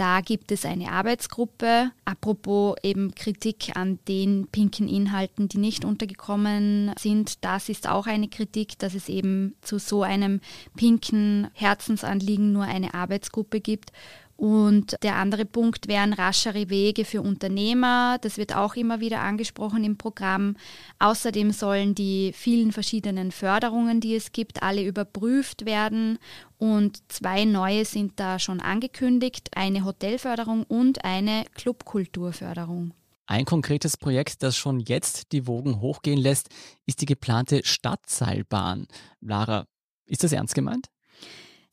Da 0.00 0.22
gibt 0.22 0.50
es 0.50 0.64
eine 0.64 0.92
Arbeitsgruppe. 0.92 1.90
Apropos 2.06 2.74
eben 2.82 3.14
Kritik 3.14 3.76
an 3.76 3.98
den 4.08 4.48
pinken 4.50 4.88
Inhalten, 4.88 5.46
die 5.46 5.58
nicht 5.58 5.84
untergekommen 5.84 6.94
sind. 6.98 7.44
Das 7.44 7.68
ist 7.68 7.86
auch 7.86 8.06
eine 8.06 8.28
Kritik, 8.28 8.78
dass 8.78 8.94
es 8.94 9.10
eben 9.10 9.56
zu 9.60 9.78
so 9.78 10.02
einem 10.02 10.40
pinken 10.74 11.48
Herzensanliegen 11.52 12.50
nur 12.50 12.64
eine 12.64 12.94
Arbeitsgruppe 12.94 13.60
gibt. 13.60 13.92
Und 14.40 14.96
der 15.02 15.16
andere 15.16 15.44
Punkt 15.44 15.86
wären 15.86 16.14
raschere 16.14 16.70
Wege 16.70 17.04
für 17.04 17.20
Unternehmer. 17.20 18.16
Das 18.22 18.38
wird 18.38 18.56
auch 18.56 18.74
immer 18.74 18.98
wieder 18.98 19.20
angesprochen 19.20 19.84
im 19.84 19.98
Programm. 19.98 20.56
Außerdem 20.98 21.50
sollen 21.50 21.94
die 21.94 22.32
vielen 22.34 22.72
verschiedenen 22.72 23.32
Förderungen, 23.32 24.00
die 24.00 24.14
es 24.14 24.32
gibt, 24.32 24.62
alle 24.62 24.82
überprüft 24.82 25.66
werden. 25.66 26.18
Und 26.56 27.02
zwei 27.12 27.44
neue 27.44 27.84
sind 27.84 28.18
da 28.18 28.38
schon 28.38 28.60
angekündigt. 28.60 29.50
Eine 29.54 29.84
Hotelförderung 29.84 30.62
und 30.62 31.04
eine 31.04 31.44
Clubkulturförderung. 31.54 32.94
Ein 33.26 33.44
konkretes 33.44 33.98
Projekt, 33.98 34.42
das 34.42 34.56
schon 34.56 34.80
jetzt 34.80 35.32
die 35.32 35.46
Wogen 35.46 35.82
hochgehen 35.82 36.18
lässt, 36.18 36.48
ist 36.86 37.02
die 37.02 37.06
geplante 37.06 37.60
Stadtseilbahn. 37.62 38.86
Lara, 39.20 39.66
ist 40.06 40.24
das 40.24 40.32
ernst 40.32 40.54
gemeint? 40.54 40.86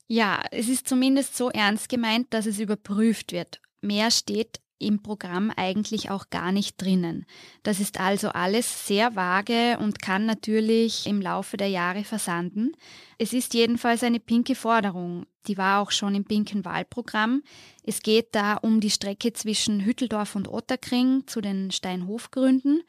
Ja, 0.08 0.42
es 0.52 0.70
ist 0.70 0.88
zumindest 0.88 1.36
so 1.36 1.50
ernst 1.50 1.90
gemeint, 1.90 2.28
dass 2.34 2.46
es 2.46 2.60
überprüft 2.60 3.34
wird. 3.34 3.62
Mehr 3.82 4.10
steht 4.10 4.62
im 4.80 5.02
Programm 5.02 5.52
eigentlich 5.56 6.12
auch 6.12 6.30
gar 6.30 6.52
nicht 6.52 6.82
drinnen. 6.82 7.26
Das 7.64 7.80
ist 7.80 8.00
also 8.00 8.30
alles 8.30 8.88
sehr 8.88 9.16
vage 9.16 9.78
und 9.80 10.02
kann 10.02 10.26
natürlich 10.26 11.08
im 11.08 11.22
Laufe 11.22 11.58
der 11.58 11.68
Jahre 11.68 12.04
versanden. 12.04 12.74
Es 13.18 13.34
ist 13.34 13.54
jedenfalls 13.54 14.04
eine 14.04 14.20
pinke 14.20 14.56
Forderung. 14.56 15.26
Die 15.48 15.58
war 15.58 15.82
auch 15.82 15.92
schon 15.92 16.16
im 16.16 16.26
pinken 16.26 16.64
Wahlprogramm. 16.64 17.42
Es 17.84 18.02
geht 18.02 18.36
da 18.36 18.56
um 18.56 18.80
die 18.80 18.92
Strecke 18.92 19.34
zwischen 19.34 19.84
Hütteldorf 19.84 20.36
und 20.36 20.48
Otterkring 20.48 21.24
zu 21.26 21.42
den 21.42 21.72
Steinhofgründen. 21.72 22.84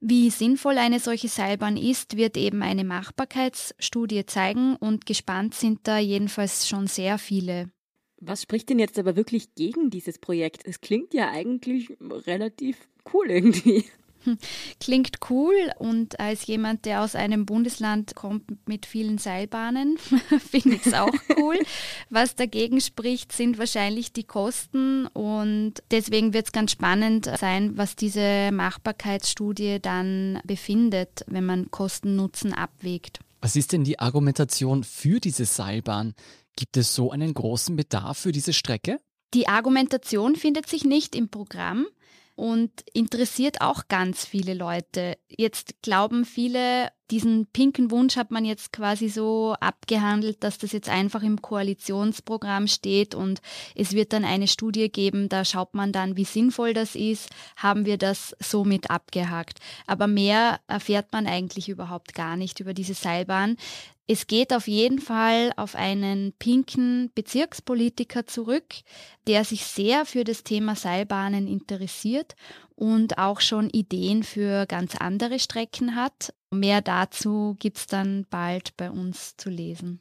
Wie 0.00 0.30
sinnvoll 0.30 0.78
eine 0.78 1.00
solche 1.00 1.28
Seilbahn 1.28 1.76
ist, 1.76 2.16
wird 2.16 2.36
eben 2.36 2.62
eine 2.62 2.84
Machbarkeitsstudie 2.84 4.26
zeigen 4.26 4.76
und 4.76 5.06
gespannt 5.06 5.54
sind 5.54 5.80
da 5.84 5.98
jedenfalls 5.98 6.68
schon 6.68 6.86
sehr 6.86 7.18
viele. 7.18 7.70
Was 8.18 8.42
spricht 8.42 8.68
denn 8.70 8.78
jetzt 8.78 8.98
aber 8.98 9.16
wirklich 9.16 9.54
gegen 9.54 9.90
dieses 9.90 10.18
Projekt? 10.18 10.62
Es 10.64 10.80
klingt 10.80 11.14
ja 11.14 11.30
eigentlich 11.30 11.96
relativ 12.00 12.88
cool 13.12 13.30
irgendwie. 13.30 13.84
Klingt 14.80 15.18
cool 15.30 15.54
und 15.78 16.20
als 16.20 16.46
jemand, 16.46 16.84
der 16.84 17.02
aus 17.02 17.14
einem 17.14 17.46
Bundesland 17.46 18.14
kommt 18.14 18.68
mit 18.68 18.86
vielen 18.86 19.18
Seilbahnen, 19.18 19.98
finde 20.50 20.76
ich 20.76 20.86
es 20.86 20.94
auch 20.94 21.12
cool. 21.36 21.58
Was 22.10 22.34
dagegen 22.34 22.80
spricht, 22.80 23.32
sind 23.32 23.58
wahrscheinlich 23.58 24.12
die 24.12 24.24
Kosten 24.24 25.06
und 25.08 25.74
deswegen 25.90 26.32
wird 26.32 26.46
es 26.46 26.52
ganz 26.52 26.72
spannend 26.72 27.30
sein, 27.38 27.76
was 27.76 27.96
diese 27.96 28.50
Machbarkeitsstudie 28.52 29.78
dann 29.80 30.40
befindet, 30.44 31.24
wenn 31.26 31.46
man 31.46 31.70
Kosten-Nutzen 31.70 32.52
abwägt. 32.52 33.20
Was 33.40 33.56
ist 33.56 33.72
denn 33.72 33.84
die 33.84 33.98
Argumentation 33.98 34.82
für 34.82 35.20
diese 35.20 35.44
Seilbahn? 35.44 36.14
Gibt 36.56 36.76
es 36.76 36.94
so 36.94 37.10
einen 37.10 37.34
großen 37.34 37.76
Bedarf 37.76 38.18
für 38.18 38.32
diese 38.32 38.52
Strecke? 38.52 38.98
Die 39.34 39.48
Argumentation 39.48 40.36
findet 40.36 40.68
sich 40.68 40.84
nicht 40.84 41.14
im 41.14 41.28
Programm 41.28 41.86
und 42.36 42.70
interessiert 42.92 43.60
auch 43.60 43.88
ganz 43.88 44.24
viele 44.24 44.54
Leute. 44.54 45.18
Jetzt 45.28 45.82
glauben 45.82 46.24
viele, 46.24 46.90
diesen 47.10 47.46
pinken 47.46 47.90
Wunsch 47.90 48.16
hat 48.16 48.30
man 48.30 48.44
jetzt 48.44 48.72
quasi 48.72 49.08
so 49.08 49.54
abgehandelt, 49.60 50.42
dass 50.42 50.58
das 50.58 50.72
jetzt 50.72 50.88
einfach 50.88 51.22
im 51.22 51.40
Koalitionsprogramm 51.40 52.66
steht 52.66 53.14
und 53.14 53.40
es 53.74 53.92
wird 53.92 54.12
dann 54.12 54.24
eine 54.24 54.48
Studie 54.48 54.90
geben, 54.90 55.28
da 55.28 55.44
schaut 55.44 55.74
man 55.74 55.92
dann, 55.92 56.16
wie 56.16 56.24
sinnvoll 56.24 56.74
das 56.74 56.94
ist, 56.94 57.30
haben 57.56 57.86
wir 57.86 57.96
das 57.98 58.34
somit 58.40 58.90
abgehakt. 58.90 59.60
Aber 59.86 60.06
mehr 60.06 60.60
erfährt 60.66 61.12
man 61.12 61.26
eigentlich 61.26 61.68
überhaupt 61.68 62.14
gar 62.14 62.36
nicht 62.36 62.60
über 62.60 62.74
diese 62.74 62.94
Seilbahn. 62.94 63.56
Es 64.08 64.28
geht 64.28 64.52
auf 64.52 64.68
jeden 64.68 65.00
Fall 65.00 65.52
auf 65.56 65.74
einen 65.74 66.32
pinken 66.38 67.10
Bezirkspolitiker 67.14 68.24
zurück, 68.26 68.66
der 69.26 69.44
sich 69.44 69.64
sehr 69.64 70.06
für 70.06 70.22
das 70.22 70.44
Thema 70.44 70.76
Seilbahnen 70.76 71.48
interessiert 71.48 72.36
und 72.76 73.18
auch 73.18 73.40
schon 73.40 73.68
Ideen 73.70 74.22
für 74.22 74.66
ganz 74.66 74.94
andere 74.94 75.40
Strecken 75.40 75.96
hat. 75.96 76.32
Mehr 76.58 76.80
dazu 76.80 77.56
gibt 77.58 77.78
es 77.78 77.86
dann 77.86 78.26
bald 78.30 78.76
bei 78.76 78.90
uns 78.90 79.36
zu 79.36 79.50
lesen. 79.50 80.00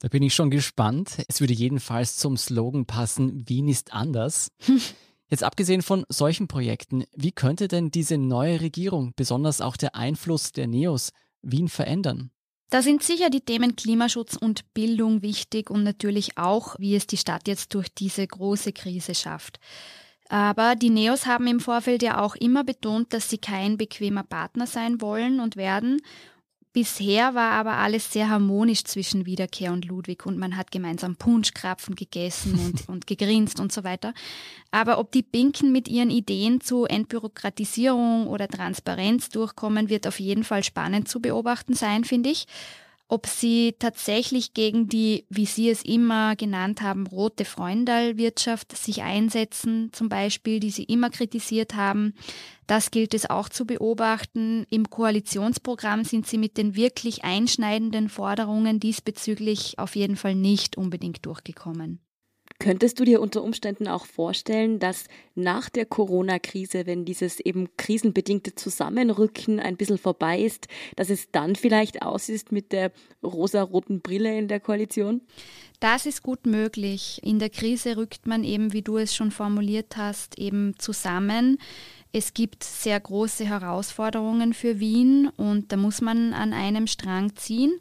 Da 0.00 0.08
bin 0.08 0.22
ich 0.22 0.34
schon 0.34 0.50
gespannt. 0.50 1.24
Es 1.28 1.40
würde 1.40 1.54
jedenfalls 1.54 2.16
zum 2.16 2.36
Slogan 2.36 2.84
passen, 2.84 3.48
Wien 3.48 3.68
ist 3.68 3.92
anders. 3.92 4.50
Jetzt 5.30 5.42
abgesehen 5.42 5.82
von 5.82 6.04
solchen 6.08 6.46
Projekten, 6.48 7.04
wie 7.14 7.32
könnte 7.32 7.68
denn 7.68 7.90
diese 7.90 8.18
neue 8.18 8.60
Regierung, 8.60 9.14
besonders 9.16 9.60
auch 9.60 9.76
der 9.76 9.94
Einfluss 9.94 10.52
der 10.52 10.66
Neos, 10.66 11.10
Wien 11.42 11.68
verändern? 11.68 12.30
Da 12.70 12.82
sind 12.82 13.02
sicher 13.02 13.30
die 13.30 13.40
Themen 13.40 13.76
Klimaschutz 13.76 14.36
und 14.36 14.74
Bildung 14.74 15.22
wichtig 15.22 15.70
und 15.70 15.84
natürlich 15.84 16.36
auch, 16.36 16.76
wie 16.78 16.96
es 16.96 17.06
die 17.06 17.16
Stadt 17.16 17.48
jetzt 17.48 17.72
durch 17.74 17.88
diese 17.88 18.26
große 18.26 18.72
Krise 18.72 19.14
schafft. 19.14 19.60
Aber 20.28 20.74
die 20.74 20.90
Neos 20.90 21.26
haben 21.26 21.46
im 21.46 21.60
Vorfeld 21.60 22.02
ja 22.02 22.20
auch 22.20 22.34
immer 22.34 22.64
betont, 22.64 23.12
dass 23.12 23.28
sie 23.28 23.38
kein 23.38 23.76
bequemer 23.76 24.22
Partner 24.22 24.66
sein 24.66 25.00
wollen 25.00 25.40
und 25.40 25.56
werden 25.56 26.00
Bisher 26.74 27.36
war 27.36 27.52
aber 27.52 27.74
alles 27.74 28.12
sehr 28.12 28.28
harmonisch 28.28 28.82
zwischen 28.82 29.26
Wiederkehr 29.26 29.72
und 29.72 29.84
Ludwig 29.84 30.26
und 30.26 30.38
man 30.38 30.56
hat 30.56 30.72
gemeinsam 30.72 31.14
Punschkrapfen 31.14 31.94
gegessen 31.94 32.58
und, 32.66 32.88
und 32.88 33.06
gegrinst 33.06 33.60
und 33.60 33.70
so 33.70 33.84
weiter. 33.84 34.12
Aber 34.72 34.98
ob 34.98 35.12
die 35.12 35.22
Binken 35.22 35.70
mit 35.70 35.86
ihren 35.86 36.10
Ideen 36.10 36.60
zu 36.60 36.84
Entbürokratisierung 36.84 38.26
oder 38.26 38.48
Transparenz 38.48 39.28
durchkommen, 39.28 39.88
wird 39.88 40.08
auf 40.08 40.18
jeden 40.18 40.42
Fall 40.42 40.64
spannend 40.64 41.08
zu 41.08 41.20
beobachten 41.20 41.74
sein, 41.74 42.02
finde 42.02 42.30
ich. 42.30 42.46
Ob 43.14 43.28
sie 43.28 43.76
tatsächlich 43.78 44.54
gegen 44.54 44.88
die, 44.88 45.24
wie 45.28 45.46
Sie 45.46 45.70
es 45.70 45.84
immer 45.84 46.34
genannt 46.34 46.82
haben, 46.82 47.06
rote 47.06 47.44
Freundalwirtschaft 47.44 48.76
sich 48.76 49.02
einsetzen, 49.02 49.90
zum 49.92 50.08
Beispiel, 50.08 50.58
die 50.58 50.72
Sie 50.72 50.82
immer 50.82 51.10
kritisiert 51.10 51.76
haben, 51.76 52.14
das 52.66 52.90
gilt 52.90 53.14
es 53.14 53.30
auch 53.30 53.48
zu 53.48 53.66
beobachten. 53.66 54.66
Im 54.68 54.90
Koalitionsprogramm 54.90 56.02
sind 56.02 56.26
Sie 56.26 56.38
mit 56.38 56.58
den 56.58 56.74
wirklich 56.74 57.22
einschneidenden 57.22 58.08
Forderungen 58.08 58.80
diesbezüglich 58.80 59.78
auf 59.78 59.94
jeden 59.94 60.16
Fall 60.16 60.34
nicht 60.34 60.76
unbedingt 60.76 61.24
durchgekommen. 61.24 62.00
Könntest 62.60 63.00
du 63.00 63.04
dir 63.04 63.20
unter 63.20 63.42
Umständen 63.42 63.88
auch 63.88 64.06
vorstellen, 64.06 64.78
dass 64.78 65.06
nach 65.34 65.68
der 65.68 65.86
Corona-Krise, 65.86 66.86
wenn 66.86 67.04
dieses 67.04 67.40
eben 67.40 67.68
krisenbedingte 67.76 68.54
Zusammenrücken 68.54 69.58
ein 69.58 69.76
bisschen 69.76 69.98
vorbei 69.98 70.40
ist, 70.40 70.68
dass 70.94 71.10
es 71.10 71.30
dann 71.32 71.56
vielleicht 71.56 72.02
aus 72.02 72.28
ist 72.28 72.52
mit 72.52 72.70
der 72.72 72.92
rosa-roten 73.24 74.00
Brille 74.00 74.38
in 74.38 74.46
der 74.46 74.60
Koalition? 74.60 75.20
Das 75.80 76.06
ist 76.06 76.22
gut 76.22 76.46
möglich. 76.46 77.20
In 77.24 77.40
der 77.40 77.50
Krise 77.50 77.96
rückt 77.96 78.26
man 78.26 78.44
eben, 78.44 78.72
wie 78.72 78.82
du 78.82 78.98
es 78.98 79.14
schon 79.14 79.32
formuliert 79.32 79.96
hast, 79.96 80.38
eben 80.38 80.74
zusammen. 80.78 81.58
Es 82.12 82.34
gibt 82.34 82.62
sehr 82.62 83.00
große 83.00 83.44
Herausforderungen 83.44 84.54
für 84.54 84.78
Wien 84.78 85.28
und 85.36 85.72
da 85.72 85.76
muss 85.76 86.00
man 86.00 86.32
an 86.32 86.52
einem 86.52 86.86
Strang 86.86 87.34
ziehen. 87.34 87.80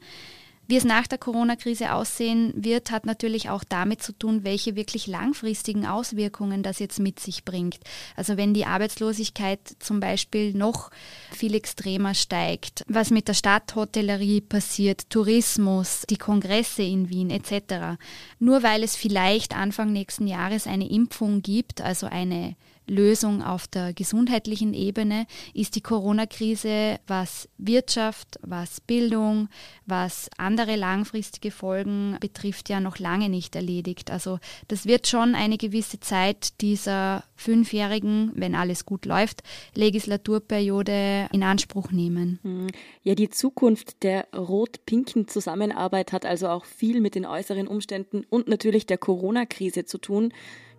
Wie 0.66 0.78
es 0.78 0.86
nach 0.86 1.08
der 1.08 1.18
Corona-Krise 1.18 1.94
aussehen 1.94 2.54
wird, 2.56 2.90
hat 2.90 3.06
natürlich 3.06 3.50
auch 3.50 3.66
damit 3.66 4.02
zu 4.02 4.14
tun, 4.14 4.46
welche 4.46 4.78
wirklich 4.78 5.08
langfristigen 5.08 5.86
Auswirkungen 5.86 6.64
das 6.64 6.80
jetzt 6.80 7.00
mit 7.00 7.20
sich 7.20 7.44
bringt. 7.44 7.80
Also 8.16 8.38
wenn 8.38 8.54
die 8.54 8.66
Arbeitslosigkeit 8.66 9.60
zum 9.80 10.00
Beispiel 10.00 10.54
noch 10.54 10.90
viel 11.32 11.54
extremer 11.54 12.14
steigt, 12.14 12.86
was 12.88 13.12
mit 13.12 13.28
der 13.28 13.34
Stadthotellerie 13.34 14.40
passiert, 14.40 15.10
Tourismus, 15.10 16.04
die 16.10 16.18
Kongresse 16.18 16.84
in 16.84 17.10
Wien 17.10 17.30
etc. 17.30 17.98
Nur 18.40 18.64
weil 18.64 18.84
es 18.84 18.96
vielleicht 18.96 19.56
Anfang 19.56 19.92
nächsten 19.92 20.28
Jahres 20.28 20.66
eine 20.66 20.90
Impfung 20.90 21.42
gibt, 21.42 21.82
also 21.82 22.08
eine 22.08 22.56
Lösung 22.88 23.42
auf 23.42 23.68
der 23.68 23.94
gesundheitlichen 23.94 24.74
Ebene 24.74 25.26
ist 25.54 25.76
die 25.76 25.82
Corona-Krise, 25.82 27.00
was 27.08 27.48
Wirtschaft, 27.58 28.40
was 28.42 28.82
Bildung, 28.82 29.50
was 29.86 30.30
andere 30.38 30.76
langfristige 30.76 31.52
Folgen 31.52 32.18
betrifft, 32.20 32.70
ja 32.70 32.80
noch 32.80 33.00
lange 33.00 33.30
nicht 33.30 33.56
erledigt. 33.56 34.12
Also 34.12 34.40
das 34.68 34.86
wird 34.86 35.08
schon 35.08 35.36
eine 35.36 35.58
gewisse 35.58 36.00
Zeit 36.00 36.62
dieser 36.62 37.24
fünfjährigen, 37.36 38.32
wenn 38.36 38.56
alles 38.56 38.86
gut 38.86 39.06
läuft, 39.06 39.44
Legislaturperiode 39.76 41.30
in 41.32 41.44
Anspruch 41.44 41.92
nehmen. 41.92 42.40
Hm. 42.44 42.68
Ja, 43.04 43.16
die 43.16 43.30
Zukunft 43.30 44.04
der 44.04 44.28
rot-pinken 44.36 45.28
Zusammenarbeit 45.28 46.12
hat 46.12 46.26
also 46.26 46.48
auch 46.48 46.66
viel 46.66 47.02
mit 47.02 47.16
den 47.16 47.26
äußeren 47.26 47.68
Umständen 47.68 48.26
und 48.30 48.48
natürlich 48.48 48.86
der 48.86 48.98
Corona-Krise 48.98 49.86
zu 49.86 49.98
tun. 49.98 50.34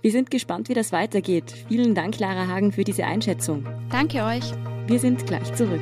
Wir 0.04 0.11
sind 0.11 0.30
gespannt, 0.30 0.68
wie 0.68 0.75
das 0.75 0.92
weitergeht. 0.92 1.50
Vielen 1.66 1.94
Dank, 1.94 2.18
Lara 2.18 2.46
Hagen, 2.46 2.73
für 2.73 2.84
diese 2.84 3.06
Einschätzung. 3.06 3.66
Danke 3.90 4.23
euch. 4.23 4.44
Wir 4.87 5.00
sind 5.00 5.26
gleich 5.26 5.50
zurück. 5.54 5.80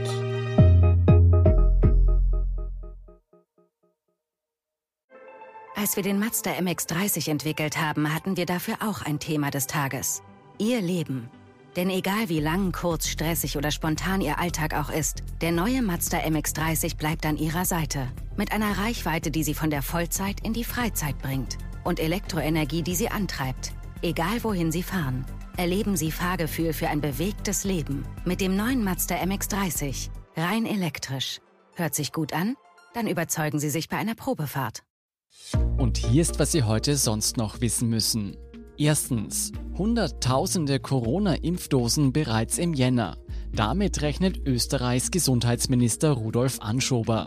Als 5.75 5.97
wir 5.97 6.05
den 6.05 6.21
Mazda 6.21 6.53
MX30 6.53 7.29
entwickelt 7.29 7.81
haben, 7.81 8.15
hatten 8.15 8.37
wir 8.37 8.47
dafür 8.47 8.77
auch 8.81 9.03
ein 9.03 9.19
Thema 9.19 9.51
des 9.51 9.67
Tages. 9.67 10.23
Ihr 10.57 10.81
Leben. 10.81 11.29
Denn 11.75 11.91
egal 11.91 12.29
wie 12.29 12.39
lang, 12.39 12.71
kurz, 12.71 13.09
stressig 13.09 13.57
oder 13.57 13.73
spontan 13.73 14.21
Ihr 14.21 14.39
Alltag 14.39 14.73
auch 14.75 14.91
ist, 14.91 15.25
der 15.41 15.51
neue 15.51 15.83
Mazda 15.83 16.19
MX30 16.19 16.97
bleibt 16.97 17.27
an 17.27 17.37
Ihrer 17.37 17.65
Seite. 17.65 18.07
Mit 18.37 18.53
einer 18.53 18.79
Reichweite, 18.79 19.33
die 19.33 19.43
Sie 19.43 19.55
von 19.55 19.71
der 19.71 19.83
Vollzeit 19.83 20.37
in 20.45 20.53
die 20.53 20.63
Freizeit 20.63 21.19
bringt. 21.19 21.59
Und 21.83 21.99
Elektroenergie, 21.99 22.83
die 22.83 22.95
Sie 22.95 23.09
antreibt. 23.09 23.73
Egal 24.05 24.43
wohin 24.43 24.73
Sie 24.73 24.83
fahren, 24.83 25.25
erleben 25.57 25.97
Sie 25.97 26.11
Fahrgefühl 26.11 26.73
für 26.73 26.89
ein 26.89 27.01
bewegtes 27.01 27.63
Leben 27.63 28.05
mit 28.25 28.41
dem 28.41 28.57
neuen 28.57 28.83
Mazda 28.83 29.15
MX30. 29.15 30.11
Rein 30.37 30.67
elektrisch. 30.67 31.39
Hört 31.77 31.95
sich 31.95 32.11
gut 32.11 32.33
an? 32.33 32.57
Dann 32.95 33.07
überzeugen 33.07 33.61
Sie 33.61 33.71
sich 33.71 33.89
bei 33.89 33.99
einer 33.99 34.17
Probefahrt. 34.17 34.83
Und 35.79 35.99
hier 35.99 36.21
ist, 36.21 36.41
was 36.41 36.51
Sie 36.51 36.65
heute 36.65 36.97
sonst 36.97 37.37
noch 37.37 37.61
wissen 37.61 37.89
müssen. 37.91 38.37
Erstens. 38.77 39.53
Hunderttausende 39.79 40.81
Corona-Impfdosen 40.81 42.13
bereits 42.13 42.59
im 42.59 42.75
Jänner. 42.75 43.17
Damit 43.55 44.01
rechnet 44.01 44.47
Österreichs 44.47 45.11
Gesundheitsminister 45.11 46.13
Rudolf 46.13 46.61
Anschober. 46.61 47.27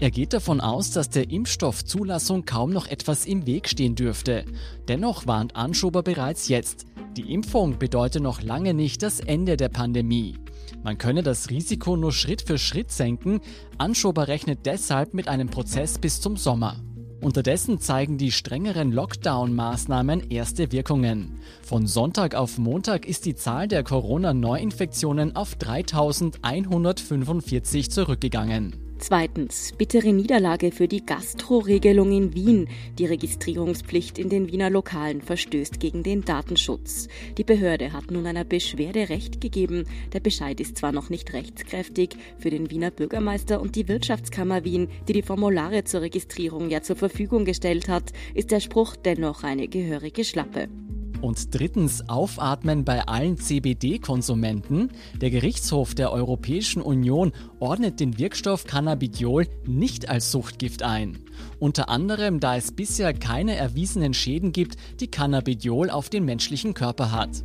Er 0.00 0.10
geht 0.10 0.32
davon 0.32 0.60
aus, 0.60 0.90
dass 0.90 1.10
der 1.10 1.30
Impfstoffzulassung 1.30 2.44
kaum 2.44 2.70
noch 2.70 2.88
etwas 2.88 3.24
im 3.24 3.46
Weg 3.46 3.68
stehen 3.68 3.94
dürfte. 3.94 4.44
Dennoch 4.88 5.28
warnt 5.28 5.54
Anschober 5.54 6.02
bereits 6.02 6.48
jetzt. 6.48 6.86
Die 7.16 7.32
Impfung 7.32 7.78
bedeutet 7.78 8.20
noch 8.20 8.42
lange 8.42 8.74
nicht 8.74 9.02
das 9.04 9.20
Ende 9.20 9.56
der 9.56 9.68
Pandemie. 9.68 10.38
Man 10.82 10.98
könne 10.98 11.22
das 11.22 11.50
Risiko 11.50 11.96
nur 11.96 12.12
Schritt 12.12 12.42
für 12.42 12.58
Schritt 12.58 12.90
senken. 12.90 13.40
Anschober 13.78 14.26
rechnet 14.26 14.66
deshalb 14.66 15.14
mit 15.14 15.28
einem 15.28 15.50
Prozess 15.50 15.98
bis 15.98 16.20
zum 16.20 16.36
Sommer. 16.36 16.82
Unterdessen 17.20 17.80
zeigen 17.80 18.16
die 18.16 18.32
strengeren 18.32 18.92
Lockdown-Maßnahmen 18.92 20.30
erste 20.30 20.72
Wirkungen. 20.72 21.38
Von 21.62 21.86
Sonntag 21.86 22.34
auf 22.34 22.56
Montag 22.56 23.06
ist 23.06 23.26
die 23.26 23.34
Zahl 23.34 23.68
der 23.68 23.82
Corona-Neuinfektionen 23.82 25.36
auf 25.36 25.54
3145 25.56 27.90
zurückgegangen. 27.90 28.89
Zweitens, 29.02 29.72
bittere 29.72 30.12
Niederlage 30.12 30.72
für 30.72 30.86
die 30.86 31.06
Gastro-Regelung 31.06 32.12
in 32.12 32.34
Wien. 32.34 32.68
Die 32.98 33.06
Registrierungspflicht 33.06 34.18
in 34.18 34.28
den 34.28 34.52
Wiener 34.52 34.68
Lokalen 34.68 35.22
verstößt 35.22 35.80
gegen 35.80 36.02
den 36.02 36.22
Datenschutz. 36.22 37.08
Die 37.38 37.42
Behörde 37.42 37.94
hat 37.94 38.10
nun 38.10 38.26
einer 38.26 38.44
Beschwerde 38.44 39.08
Recht 39.08 39.40
gegeben. 39.40 39.86
Der 40.12 40.20
Bescheid 40.20 40.60
ist 40.60 40.76
zwar 40.76 40.92
noch 40.92 41.08
nicht 41.08 41.32
rechtskräftig, 41.32 42.10
für 42.38 42.50
den 42.50 42.70
Wiener 42.70 42.90
Bürgermeister 42.90 43.62
und 43.62 43.74
die 43.74 43.88
Wirtschaftskammer 43.88 44.64
Wien, 44.64 44.88
die 45.08 45.14
die 45.14 45.22
Formulare 45.22 45.84
zur 45.84 46.02
Registrierung 46.02 46.68
ja 46.68 46.82
zur 46.82 46.96
Verfügung 46.96 47.46
gestellt 47.46 47.88
hat, 47.88 48.12
ist 48.34 48.50
der 48.50 48.60
Spruch 48.60 48.96
dennoch 48.96 49.44
eine 49.44 49.66
gehörige 49.66 50.24
Schlappe. 50.24 50.68
Und 51.20 51.54
drittens 51.54 52.08
aufatmen 52.08 52.84
bei 52.84 53.06
allen 53.06 53.36
CBD-Konsumenten. 53.36 54.90
Der 55.20 55.30
Gerichtshof 55.30 55.94
der 55.94 56.12
Europäischen 56.12 56.80
Union 56.80 57.32
ordnet 57.58 58.00
den 58.00 58.18
Wirkstoff 58.18 58.64
Cannabidiol 58.64 59.46
nicht 59.66 60.08
als 60.08 60.30
Suchtgift 60.30 60.82
ein. 60.82 61.18
Unter 61.58 61.90
anderem, 61.90 62.40
da 62.40 62.56
es 62.56 62.72
bisher 62.72 63.12
keine 63.12 63.54
erwiesenen 63.54 64.14
Schäden 64.14 64.52
gibt, 64.52 64.76
die 65.00 65.08
Cannabidiol 65.08 65.90
auf 65.90 66.08
den 66.08 66.24
menschlichen 66.24 66.72
Körper 66.72 67.12
hat. 67.12 67.44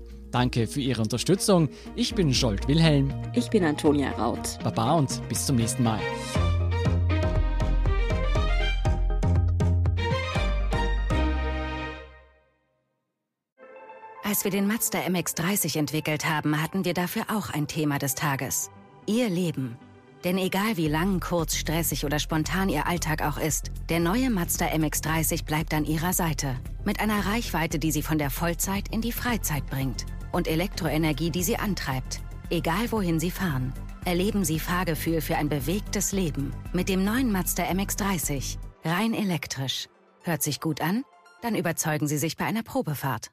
Danke 0.31 0.65
für 0.65 0.79
Ihre 0.79 1.01
Unterstützung. 1.01 1.69
Ich 1.95 2.15
bin 2.15 2.33
Scholt 2.33 2.67
Wilhelm. 2.67 3.13
Ich 3.33 3.49
bin 3.49 3.63
Antonia 3.63 4.11
Raut. 4.11 4.57
Baba 4.63 4.93
und 4.93 5.21
bis 5.27 5.45
zum 5.45 5.57
nächsten 5.57 5.83
Mal. 5.83 5.99
Als 14.23 14.45
wir 14.45 14.51
den 14.51 14.65
Mazda 14.65 14.99
MX30 14.99 15.77
entwickelt 15.77 16.25
haben, 16.25 16.61
hatten 16.61 16.85
wir 16.85 16.93
dafür 16.93 17.23
auch 17.29 17.49
ein 17.49 17.67
Thema 17.67 17.99
des 17.99 18.15
Tages. 18.15 18.71
Ihr 19.05 19.29
Leben. 19.29 19.77
Denn 20.23 20.37
egal 20.37 20.77
wie 20.77 20.87
lang, 20.87 21.19
kurz, 21.19 21.57
stressig 21.57 22.05
oder 22.05 22.19
spontan 22.19 22.69
Ihr 22.69 22.87
Alltag 22.87 23.23
auch 23.23 23.37
ist, 23.37 23.71
der 23.89 23.99
neue 23.99 24.29
Mazda 24.29 24.67
MX30 24.67 25.43
bleibt 25.43 25.73
an 25.73 25.83
Ihrer 25.83 26.13
Seite. 26.13 26.55
Mit 26.85 27.01
einer 27.01 27.25
Reichweite, 27.25 27.79
die 27.79 27.91
Sie 27.91 28.03
von 28.03 28.19
der 28.19 28.29
Vollzeit 28.29 28.87
in 28.89 29.01
die 29.01 29.11
Freizeit 29.11 29.65
bringt 29.65 30.05
und 30.31 30.47
Elektroenergie, 30.47 31.31
die 31.31 31.43
sie 31.43 31.57
antreibt. 31.57 32.21
Egal 32.49 32.91
wohin 32.91 33.19
sie 33.19 33.31
fahren, 33.31 33.73
erleben 34.05 34.43
sie 34.43 34.59
Fahrgefühl 34.59 35.21
für 35.21 35.37
ein 35.37 35.49
bewegtes 35.49 36.11
Leben 36.11 36.53
mit 36.73 36.89
dem 36.89 37.03
neuen 37.03 37.31
Mazda 37.31 37.63
MX30. 37.63 38.57
Rein 38.83 39.13
elektrisch. 39.13 39.87
Hört 40.23 40.43
sich 40.43 40.59
gut 40.59 40.81
an? 40.81 41.03
Dann 41.41 41.55
überzeugen 41.55 42.07
Sie 42.07 42.17
sich 42.17 42.37
bei 42.37 42.45
einer 42.45 42.61
Probefahrt. 42.63 43.31